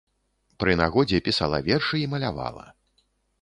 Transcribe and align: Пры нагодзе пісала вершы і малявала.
Пры 0.61 0.73
нагодзе 0.79 1.19
пісала 1.27 1.59
вершы 1.67 2.01
і 2.05 2.09
малявала. 2.15 2.65